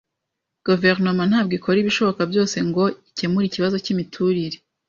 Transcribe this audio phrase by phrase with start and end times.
[0.67, 4.57] Guverinoma ntabwo ikora ibishoboka byose ngo ikemure ikibazo cyimiturire.